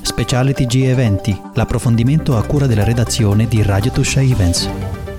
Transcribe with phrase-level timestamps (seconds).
[0.00, 4.70] Speciale TG Eventi, l'approfondimento a cura della redazione di Radio Tuscia Events.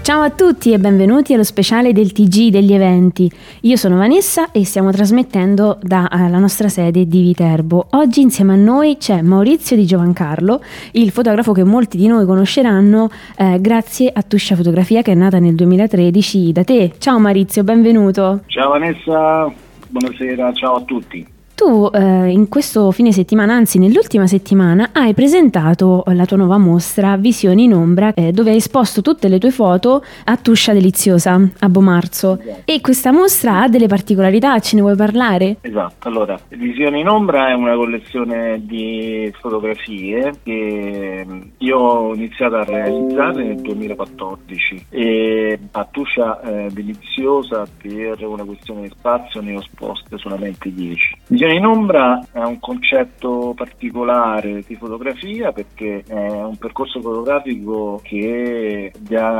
[0.00, 3.30] Ciao a tutti e benvenuti allo speciale del TG degli eventi.
[3.60, 7.86] Io sono Vanessa e stiamo trasmettendo dalla nostra sede di Viterbo.
[7.90, 10.60] Oggi insieme a noi c'è Maurizio Di Giovancarlo,
[10.92, 15.38] il fotografo che molti di noi conosceranno eh, grazie a Tuscia Fotografia che è nata
[15.38, 16.94] nel 2013 da te.
[16.98, 18.40] Ciao Maurizio, benvenuto.
[18.46, 19.52] Ciao Vanessa,
[19.88, 21.31] buonasera, ciao a tutti
[21.62, 27.16] tu eh, in questo fine settimana, anzi nell'ultima settimana, hai presentato la tua nuova mostra
[27.16, 31.68] Visioni in Ombra, eh, dove hai esposto tutte le tue foto a Tuscia Deliziosa a
[31.68, 32.36] Bomarzo.
[32.40, 32.62] Esatto.
[32.64, 35.58] E questa mostra ha delle particolarità, ce ne vuoi parlare?
[35.60, 41.26] Esatto, allora, Visioni in Ombra è una collezione di fotografie che
[41.58, 48.82] io ho iniziato a realizzare nel 2014 e a Tuscia eh, Deliziosa per una questione
[48.82, 51.18] di spazio ne ho esposte solamente 10.
[51.28, 58.92] Visioni in ombra è un concetto particolare di fotografia perché è un percorso fotografico che
[58.92, 58.98] è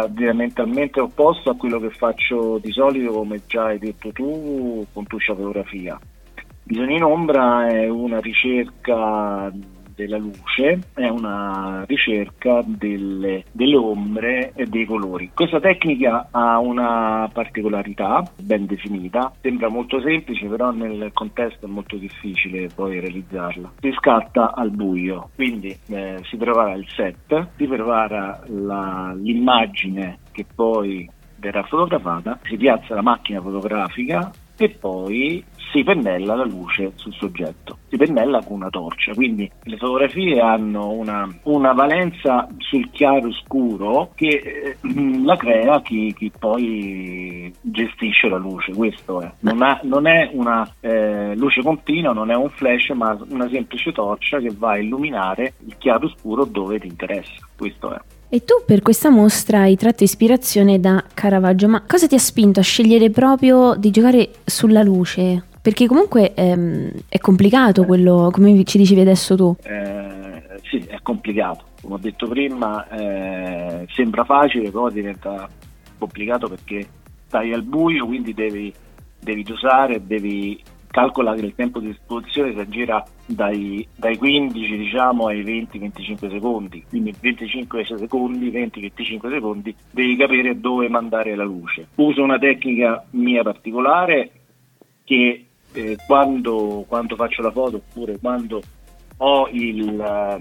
[0.08, 5.34] diametralmente opposto a quello che faccio di solito, come già hai detto tu, con Tuscia
[5.34, 5.98] Fotografia.
[6.64, 9.52] Bisogno in ombra è una ricerca
[9.94, 15.30] della luce è una ricerca delle, delle, ombre e dei colori.
[15.34, 21.96] Questa tecnica ha una particolarità ben definita, sembra molto semplice però nel contesto è molto
[21.96, 23.72] difficile poi realizzarla.
[23.80, 30.46] Si scatta al buio, quindi eh, si prepara il set, si prepara la, l'immagine che
[30.54, 37.14] poi verrà fotografata, si piazza la macchina fotografica e poi si pennella la luce sul
[37.14, 43.32] soggetto, si pennella con una torcia, quindi le fotografie hanno una, una valenza sul chiaro
[43.32, 44.76] scuro che eh,
[45.24, 49.32] la crea chi, chi, poi gestisce la luce, questo è.
[49.40, 53.92] Non, ha, non è una eh, luce continua, non è un flash, ma una semplice
[53.92, 58.00] torcia che va a illuminare il chiaro scuro dove ti interessa, questo è.
[58.34, 62.60] E tu per questa mostra hai tratto ispirazione da Caravaggio, ma cosa ti ha spinto
[62.60, 65.44] a scegliere proprio di giocare sulla luce?
[65.60, 69.54] Perché comunque ehm, è complicato quello, come ci dicevi adesso tu.
[69.64, 71.64] Eh, sì, è complicato.
[71.82, 75.46] Come ho detto prima, eh, sembra facile, però diventa
[75.98, 76.88] complicato perché
[77.26, 78.72] stai al buio, quindi devi,
[79.20, 80.58] devi dosare, devi
[80.92, 86.84] calcola che il tempo di esposizione si aggira dai, dai 15 diciamo, ai 20-25 secondi,
[86.86, 91.88] quindi 25 secondi, 20-25 secondi devi capire dove mandare la luce.
[91.96, 94.30] Uso una tecnica mia particolare
[95.02, 98.60] che eh, quando, quando, faccio la foto oppure quando
[99.16, 100.40] ho il,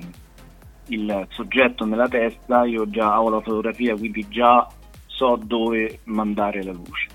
[0.88, 4.68] il soggetto nella testa, io già ho la fotografia, quindi già
[5.06, 7.08] so dove mandare la luce.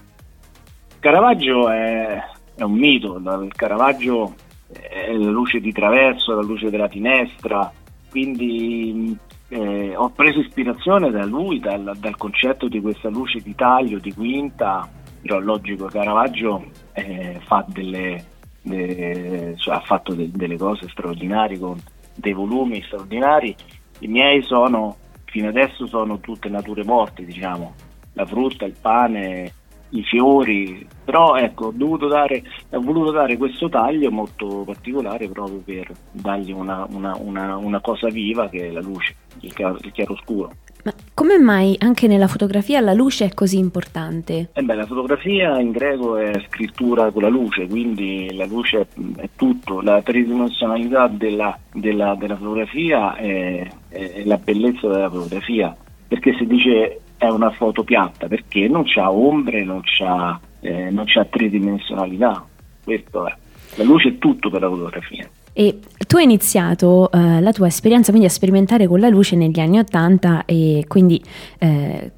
[0.99, 4.34] Caravaggio è è un mito, il Caravaggio
[4.69, 7.71] è la luce di traverso, la luce della finestra,
[8.11, 9.17] quindi
[9.49, 14.12] eh, ho preso ispirazione da lui, dal, dal, concetto di questa luce di taglio, di
[14.12, 14.89] quinta,
[15.21, 18.25] però logico Caravaggio eh, fa delle,
[18.62, 21.78] de, cioè, ha fatto de, delle cose straordinarie con
[22.15, 23.55] dei volumi straordinari,
[24.00, 24.97] i miei sono,
[25.27, 27.75] fino adesso sono tutte nature morte, diciamo,
[28.15, 29.53] la frutta, il pane,
[29.91, 35.91] i fiori, però ecco, ho, dare, ho, voluto dare questo taglio molto particolare proprio per
[36.11, 40.53] dargli una, una, una, una cosa viva che è la luce, il, chiaro, il chiaroscuro.
[40.85, 44.51] Ma come mai anche nella fotografia la luce è così importante?
[44.53, 48.87] Eh beh, la fotografia in greco è scrittura con la luce, quindi la luce è,
[49.17, 55.77] è tutto, la tridimensionalità della, della, della fotografia è, è la bellezza della fotografia,
[56.07, 60.91] perché si dice è una foto piatta perché non c'ha ombre, non c'ha, eh,
[61.25, 62.44] tridimensionalità.
[62.82, 63.34] Questo è.
[63.76, 65.28] La luce è tutto per la fotografia.
[65.53, 69.59] E tu hai iniziato eh, la tua esperienza quindi a sperimentare con la luce negli
[69.59, 71.22] anni Ottanta e quindi
[71.59, 72.12] eh,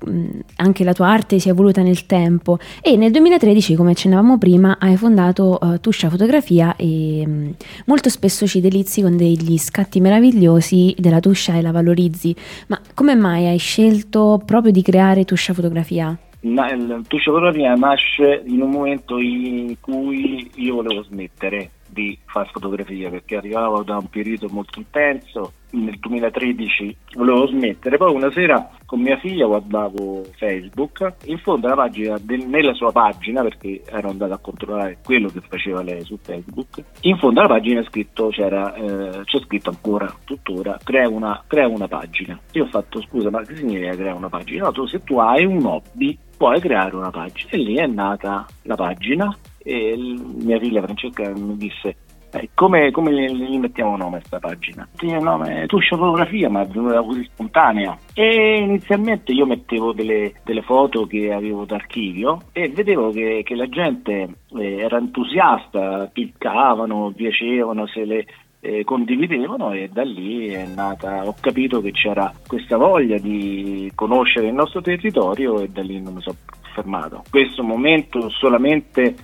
[0.57, 4.79] anche la tua arte si è evoluta nel tempo e nel 2013 come accennavamo prima
[4.81, 7.55] hai fondato eh, Tuscia Fotografia e mh,
[7.87, 12.35] molto spesso ci delizi con degli scatti meravigliosi della Tuscia e la valorizzi
[12.67, 16.19] ma come mai hai scelto proprio di creare Tuscia Fotografia?
[16.41, 23.37] Tuscia Fotografia nasce in un momento in cui io volevo smettere di fare fotografia perché
[23.37, 27.97] arrivavo da un periodo molto intenso nel 2013 volevo smettere.
[27.97, 32.17] Poi una sera con mia figlia guardavo Facebook in fondo alla pagina
[32.47, 37.19] nella sua pagina perché ero andato a controllare quello che faceva lei su Facebook in
[37.19, 42.39] fondo alla pagina scritto, c'era, eh, c'è scritto ancora tuttora crea una, crea una pagina.
[42.53, 44.67] Io ho fatto scusa ma che significa creare una pagina?
[44.67, 47.51] no tu se tu hai un hobby puoi creare una pagina.
[47.51, 49.37] E lì è nata la pagina
[49.69, 49.95] e
[50.43, 51.97] mia figlia Francesca mi disse
[52.31, 54.87] Eh, come, come gli mettiamo nome a questa pagina?
[55.01, 57.97] Il nome Tuscia Fotografia, ma è così spontanea.
[58.13, 63.69] E inizialmente io mettevo delle, delle foto che avevo d'archivio e vedevo che, che la
[63.69, 64.29] gente
[64.59, 68.27] eh, era entusiasta, cliccavano, piacevano, se le
[68.61, 74.49] eh, condividevano e da lì è nata, ho capito che c'era questa voglia di conoscere
[74.49, 76.37] il nostro territorio e da lì non mi sono
[76.75, 77.23] fermato.
[77.31, 79.15] Questo momento solamente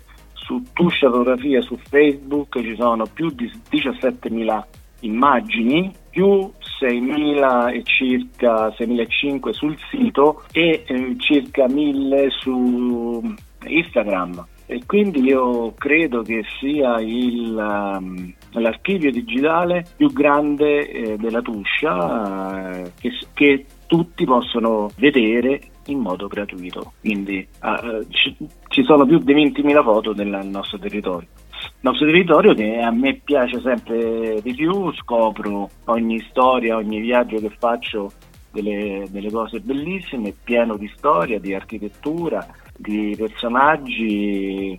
[0.45, 4.63] su Tuscia Fotografia su Facebook ci sono più di 17.000
[5.01, 6.51] immagini, più
[6.81, 13.35] 6.000 e circa 6.500 sul sito e eh, circa 1.000 su
[13.67, 14.47] Instagram.
[14.67, 22.81] E quindi io credo che sia il, um, l'archivio digitale più grande eh, della Tuscia
[22.81, 26.93] eh, che, che tutti possono vedere in modo gratuito.
[27.01, 28.37] Quindi uh, ci,
[28.69, 31.29] ci, sono più di 20.000 foto del nostro territorio.
[31.51, 37.39] Il nostro territorio che a me piace sempre di più, scopro ogni storia, ogni viaggio
[37.39, 38.13] che faccio
[38.51, 42.47] delle, delle cose bellissime, pieno di storia, di architettura,
[42.77, 44.79] di personaggi,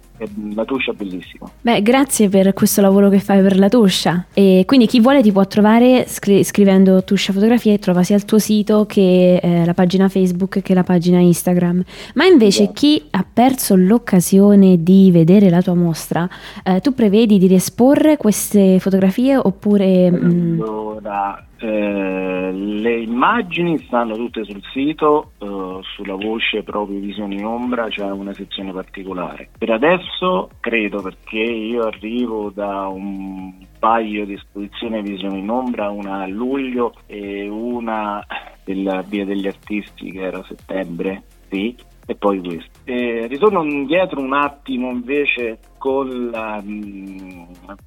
[0.53, 1.49] la Tuscia è bellissima.
[1.61, 4.25] Beh, grazie per questo lavoro che fai per la Tuscia.
[4.33, 8.37] E quindi chi vuole ti può trovare scri- scrivendo Tuscia Fotografie, trova sia il tuo
[8.37, 11.83] sito che eh, la pagina Facebook che la pagina Instagram.
[12.15, 12.71] Ma invece yeah.
[12.73, 16.27] chi ha perso l'occasione di vedere la tua mostra,
[16.63, 20.11] eh, tu prevedi di riesporre queste fotografie oppure...
[20.11, 27.87] Mm, allora, eh, le immagini stanno tutte sul sito, eh, sulla voce proprio Visioni Ombra
[27.87, 29.49] c'è una sezione particolare.
[29.57, 36.21] Per adesso credo perché io arrivo da un paio di esposizioni Visioni in Ombra, una
[36.21, 38.23] a luglio e una
[38.63, 41.75] della Via degli Artisti che era a settembre, sì,
[42.05, 42.69] e poi questo.
[42.83, 45.57] Eh, ritorno indietro un attimo invece
[46.03, 47.43] la, mm,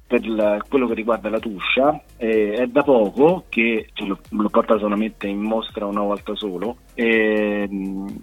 [0.07, 2.01] per la, quello che riguarda la Tuscia.
[2.17, 6.77] Eh, è da poco che lo, lo porta solamente in mostra una volta solo.
[6.93, 7.67] Eh,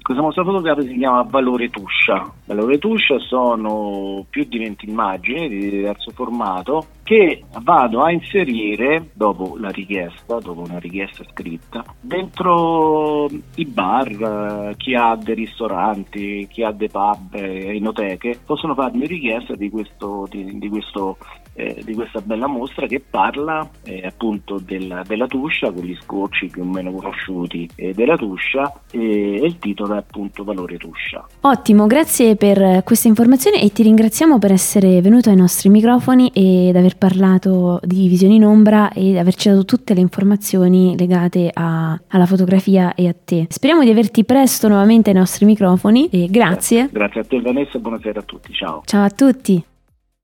[0.02, 2.32] questa mostra fotografica si chiama Valore Tuscia.
[2.46, 9.56] Valore Tuscia sono più di 20 immagini di diverso formato che vado a inserire dopo
[9.60, 16.72] la richiesta, dopo una richiesta scritta, dentro i bar, chi ha dei ristoranti, chi ha
[16.72, 21.16] dei pub enoteche, possono farmi richiesta di, questo, di, di questo
[21.56, 26.48] eh, di questa bella mostra che parla eh, appunto della, della, Tuscia con gli scocci
[26.48, 31.26] più o meno conosciuti eh, della Tuscia e il titolo è appunto Valore Tuscia.
[31.40, 36.76] Ottimo, grazie per questa informazione e ti ringraziamo per essere venuto ai nostri microfoni ed
[36.76, 42.26] aver parlato di Visioni in Ombra e averci dato tutte le informazioni legate a, alla
[42.26, 43.46] fotografia e a te.
[43.48, 46.90] Speriamo di averti presto nuovamente ai nostri microfoni e grazie.
[46.92, 48.82] Grazie a te Vanessa e buonasera a tutti, ciao.
[48.84, 49.55] Ciao a tutti.